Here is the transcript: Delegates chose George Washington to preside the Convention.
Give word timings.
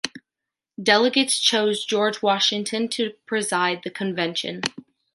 Delegates 0.81 1.37
chose 1.39 1.85
George 1.85 2.23
Washington 2.23 2.87
to 2.87 3.11
preside 3.27 3.83
the 3.83 3.91
Convention. 3.91 4.61